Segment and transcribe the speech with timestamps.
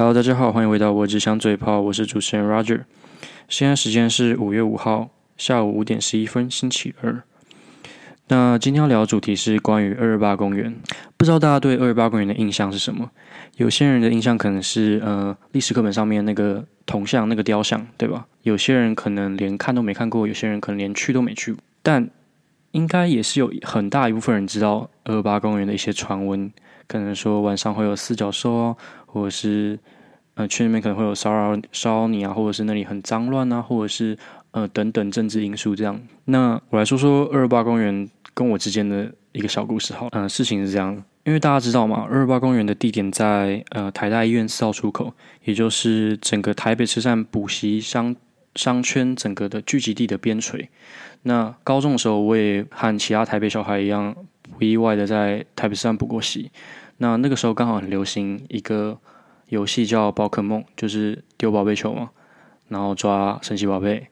[0.00, 2.84] Hello，大家好，欢迎回到我只想嘴炮，我是主持人 Roger。
[3.50, 7.22] 现在时间是五月五号下午五点十一分，星期二。
[8.28, 10.74] 那今天要聊的主题是关于二二八公园。
[11.18, 13.10] 不知道大家对二二八公园的印象是什么？
[13.56, 18.26] 有些人的印象可能是呃历史课本上面那个铜像、那个雕像，对吧？
[18.44, 21.54] 有些人可能连看都没看过，有些人可能连去都没去。
[21.82, 22.08] 但
[22.70, 26.50] 应该也是有很大一部分人知道二二八公园的一些传闻。
[26.90, 29.78] 可能说晚上会有四脚兽啊，或者是
[30.34, 34.18] 呃去那边可能会有骚扰骚扰你啊，或者是那里很脏乱啊，或者是
[34.50, 36.00] 呃等等政治因素这样。
[36.24, 40.08] 那我来说说二二八公园跟我之间的一个小故事好。
[40.10, 45.14] 嗯、事情是这样，因为大家知道嘛，二二八公园的地点在呃台大医院四号出口，
[45.44, 48.16] 也就是整个台北车站补习商
[48.56, 50.66] 商圈整个的聚集地的边陲。
[51.22, 54.12] 那高中的时候，我也和其他台北小孩一样，
[54.58, 56.50] 不意外的在台北车站补过习。
[57.02, 58.98] 那那个时候刚好很流行一个
[59.48, 62.10] 游戏叫宝可梦，就是丢宝贝球嘛，
[62.68, 64.08] 然后抓神奇宝贝。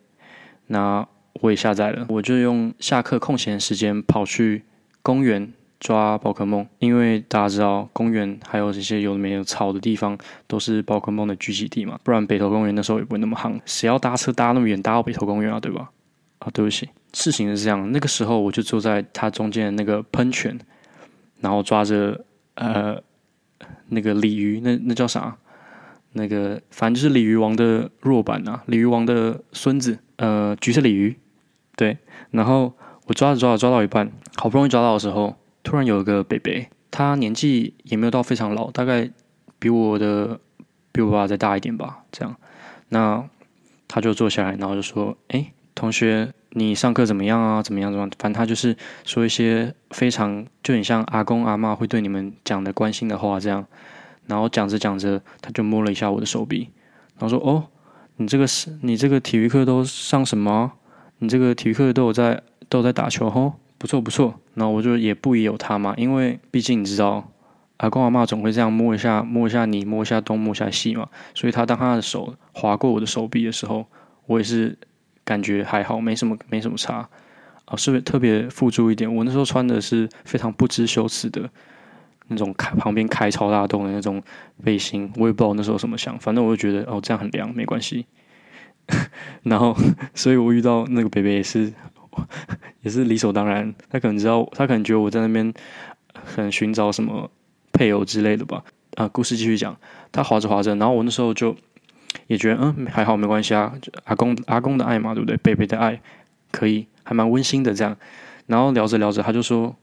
[0.68, 4.64] 那我也下载了，我就用下课空闲时间跑去
[5.02, 15.90] 公园抓宝可梦，因为大家知道公园还有这些有没有草的地方都是宝可梦的聚集地嘛，不然北投公园那时候也不会那么夯，谁要搭车搭那么远搭到北投公园啊，对吧？
[16.38, 20.58] 啊，对不起，事情是这样，那个时候我就坐在它中间的那个喷泉，
[21.40, 22.24] 然后抓着。
[22.58, 23.00] 呃，
[23.88, 25.36] 那个鲤鱼，那那叫啥？
[26.12, 31.16] 那个反正就是鲤鱼王的弱版啊，鲤鱼王的孙子，呃，橘色鲤鱼，
[31.76, 31.98] 对。
[32.32, 32.72] 然后
[33.06, 39.08] 我抓着抓着抓到一半，好不容易抓到的时候，突然有一个北北，他年纪也没有到非常老，大概
[39.58, 40.40] 比我的
[40.90, 42.34] 比我爸爸再大一点吧，这样。
[42.88, 43.28] 那
[43.86, 47.62] 他就坐下来，然后就说：“哎，同学。”你上课怎么样啊？
[47.62, 47.92] 怎么样？
[47.92, 48.10] 怎么样？
[48.18, 53.64] 反正他就是说一些非常就很像阿公阿妈会对你们讲的关心的话这样。
[54.26, 56.70] 然后讲着讲着，他就摸了一下我的手臂，
[57.18, 57.64] 然后说：“哦，
[58.16, 60.72] 你这个是你这个体育课都上什么？
[61.18, 67.30] 你这个体育课都有在都有在打球哦，不错不错。”然后我就也不疑有他嘛，因为毕竟你知道，
[67.76, 71.08] 阿公阿妈总会这样摸一下摸一下你，摸一下东摸一下西嘛。
[71.34, 73.86] 所以他当他的手划过我的手臂的时候，
[74.26, 74.78] 我也是。
[75.28, 77.06] 感觉还好，没什么，没什么差。
[77.66, 79.14] 啊，是不是特别附注一点？
[79.14, 81.50] 我那时候穿的是非常不知羞耻的
[82.28, 84.22] 那种开旁边开超大洞的那种
[84.64, 88.06] 背心，我也不知道那时候什么想，反正我就觉得哦，这样很凉，没关系。
[89.44, 89.76] 然后，
[90.14, 91.70] 所以我遇到那个北北也是，
[92.80, 93.74] 也是理所当然。
[93.90, 95.52] 他可能知道，他可能觉得我在那边
[96.24, 97.30] 很寻找什么
[97.70, 98.64] 配偶之类的吧。
[98.94, 99.76] 啊，故事继续讲，
[100.10, 101.54] 他滑着滑着，然后我那时候就。
[102.28, 103.74] 也觉得嗯还好没关系啊，
[104.04, 105.36] 阿公阿公的爱嘛，对不对？
[105.38, 106.00] 贝贝的爱
[106.52, 107.96] 可以，还蛮温馨的这样。
[108.46, 109.74] 然后聊着聊着，他就说：“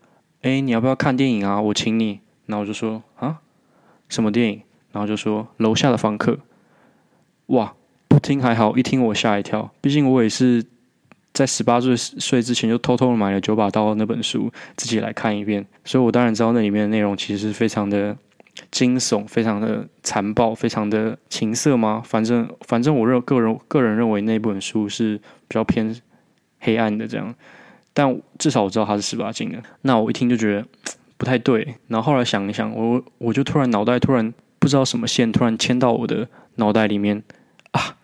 [0.41, 1.59] 哎，你要不要看电影啊？
[1.59, 3.39] 我请你。”然后我就说：“啊，
[4.09, 4.61] 什么电影？”
[4.93, 6.39] 然后就说：“楼下的房客。”
[7.47, 7.73] 哇，
[8.07, 9.71] 不听还好，一听我吓一跳。
[9.81, 10.63] 毕竟我也是
[11.33, 15.65] 在十八岁岁之前就偷偷买了《九把刀》那本书，自己来看一遍。
[15.83, 18.15] 所以我当然知道那里面的内容其实是非常的。
[18.71, 22.01] 惊悚，非常的残暴，非常的情色吗？
[22.05, 25.17] 反正，反正我认个人个人认为那本书是
[25.47, 25.95] 比较偏
[26.59, 27.35] 黑暗的这样，
[27.93, 29.61] 但至少我知道它是十八禁的。
[29.81, 30.65] 那我一听就觉得
[31.17, 37.21] 不太对，然后后来想一想，我我就突然脑袋突然不知道什么线突然牵到我的脑袋里面
[37.71, 37.97] 啊，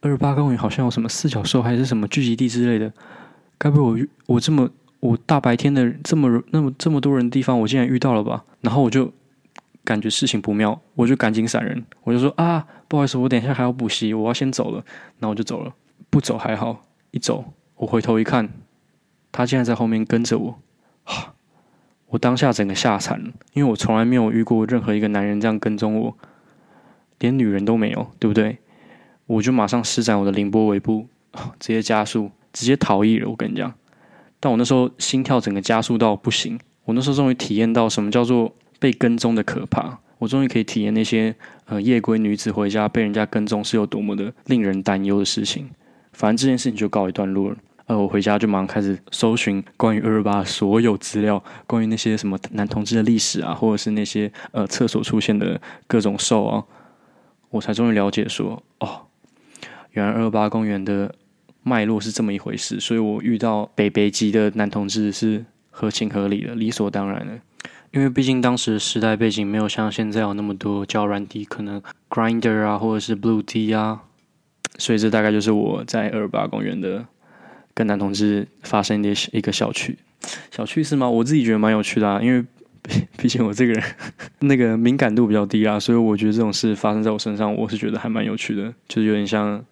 [0.00, 2.92] 二十八公里好像有什么四脚兽还是什么聚集地之类的，
[3.56, 8.44] 该不会我我这么我大白天的这么那么这么多人的地方我竟然遇到了吧？
[8.62, 9.12] 然后我就。
[9.84, 11.84] 感觉事情不妙，我就赶紧闪人。
[12.02, 14.84] 我就说啊，不好意思，我等一下还要补习，我要先走了。
[15.18, 15.74] 然后我就走了。
[16.10, 18.48] 不走还好，一走，我回头一看，
[19.30, 20.58] 他竟然在后面跟着我。
[21.04, 21.34] 哈，
[22.08, 26.16] 我当下整个吓惨了，因为我从来没有遇过任何一个男人这样跟踪我，
[27.20, 28.58] 连女人都没有，对不对？
[29.26, 31.06] 我就马上施展我的凌波微步，
[31.60, 33.28] 直接加速，直接逃逸了。
[33.30, 33.72] 我跟你讲，
[34.40, 36.58] 但我那时候心跳整个加速到不行。
[36.86, 38.52] 我那时候终于体验到什么叫做。
[38.80, 41.32] 被跟踪的可怕，我终于可以体验那些
[41.66, 45.70] 呃夜归女子回家被人家跟踪是有多么的令人担忧的事情。
[46.12, 47.56] 反正这件事情就告一段落了。
[47.86, 56.64] 呃，我回家就马上开始搜寻关于二二八所有资料，关于那些什么男同志的历史啊，或者是那些呃厕所出现的各种兽啊，
[57.50, 59.06] 我才终于了解说，哦，
[59.90, 61.12] 原来二二八公园的
[61.64, 62.78] 脉络是这么一回事。
[62.78, 67.40] 所以我遇到北北级的男同志是合情合理的，理所当然的。
[67.92, 74.02] 因为毕竟当时的时代背景没有像现在有那么多叫软体，可能 Grinder 啊，或者是 Blue T 啊，
[74.78, 77.04] 所以这大概就是我在二八公园的
[77.74, 79.98] 跟男同志发生的一个小趣
[80.52, 81.08] 小趣事吗？
[81.10, 82.44] 我自己觉得蛮有趣的啊，因为
[83.16, 83.82] 毕竟我这个人
[84.38, 89.62] 那个敏感度比较低啊，所以我觉得这种事发生在我身上，我是觉得还蛮有趣的，就是有点像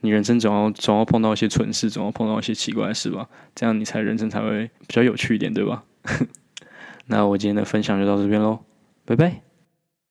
[0.00, 5.84] 你人生总要总要碰到一些蠢事，总要碰到一些奇怪的事吧，这样你才人生才会比较有趣一点，对吧？
[7.06, 8.58] 那我今天的分享就到这边喽
[9.04, 9.45] 拜拜。